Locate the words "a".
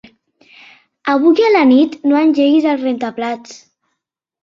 1.49-1.53